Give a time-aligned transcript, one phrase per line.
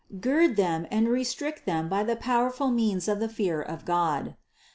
[0.19, 4.35] Gird them and restrict them by the powerful means of the fear of God.